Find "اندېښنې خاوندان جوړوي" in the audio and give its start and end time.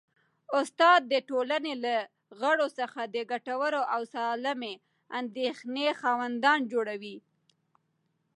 5.19-7.17